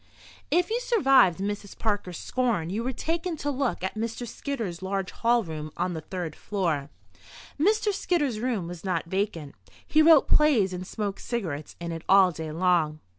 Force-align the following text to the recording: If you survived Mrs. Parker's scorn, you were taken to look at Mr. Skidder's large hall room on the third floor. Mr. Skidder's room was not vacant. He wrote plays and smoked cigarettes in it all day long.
If 0.49 0.71
you 0.71 0.79
survived 0.81 1.37
Mrs. 1.37 1.77
Parker's 1.77 2.17
scorn, 2.17 2.71
you 2.71 2.83
were 2.83 2.91
taken 2.91 3.37
to 3.37 3.51
look 3.51 3.83
at 3.83 3.93
Mr. 3.93 4.27
Skidder's 4.27 4.81
large 4.81 5.11
hall 5.11 5.43
room 5.43 5.71
on 5.77 5.93
the 5.93 6.01
third 6.01 6.35
floor. 6.35 6.89
Mr. 7.59 7.93
Skidder's 7.93 8.39
room 8.39 8.65
was 8.67 8.83
not 8.83 9.05
vacant. 9.05 9.53
He 9.85 10.01
wrote 10.01 10.27
plays 10.27 10.73
and 10.73 10.87
smoked 10.87 11.21
cigarettes 11.21 11.75
in 11.79 11.91
it 11.91 12.01
all 12.09 12.31
day 12.31 12.51
long. 12.51 12.99